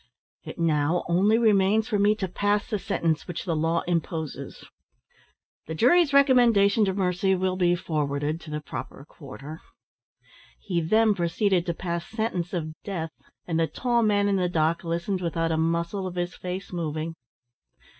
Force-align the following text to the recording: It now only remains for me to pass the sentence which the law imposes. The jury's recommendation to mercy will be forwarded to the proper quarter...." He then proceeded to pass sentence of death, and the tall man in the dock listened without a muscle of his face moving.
It 0.43 0.57
now 0.57 1.03
only 1.07 1.37
remains 1.37 1.87
for 1.87 1.99
me 1.99 2.15
to 2.15 2.27
pass 2.27 2.67
the 2.67 2.79
sentence 2.79 3.27
which 3.27 3.45
the 3.45 3.55
law 3.55 3.81
imposes. 3.81 4.65
The 5.67 5.75
jury's 5.75 6.11
recommendation 6.11 6.85
to 6.85 6.93
mercy 6.95 7.35
will 7.35 7.55
be 7.55 7.75
forwarded 7.75 8.41
to 8.41 8.49
the 8.49 8.61
proper 8.61 9.05
quarter...." 9.07 9.61
He 10.59 10.81
then 10.81 11.13
proceeded 11.13 11.67
to 11.67 11.75
pass 11.75 12.07
sentence 12.07 12.51
of 12.51 12.73
death, 12.81 13.11
and 13.45 13.59
the 13.59 13.67
tall 13.67 14.01
man 14.01 14.27
in 14.27 14.37
the 14.37 14.49
dock 14.49 14.83
listened 14.83 15.21
without 15.21 15.51
a 15.51 15.55
muscle 15.57 16.07
of 16.07 16.15
his 16.15 16.33
face 16.35 16.73
moving. 16.73 17.13